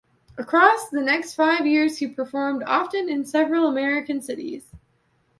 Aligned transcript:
Across 0.35 0.89
the 0.89 0.99
next 0.99 1.35
five 1.35 1.67
years 1.67 1.99
he 1.99 2.07
performed 2.07 2.63
often 2.65 3.07
in 3.07 3.23
several 3.23 3.67
American 3.67 4.19
cities. 4.19 4.71